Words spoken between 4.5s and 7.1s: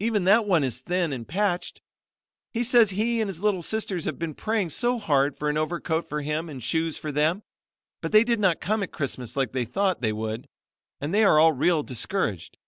so hard for an overcoat for him and shoes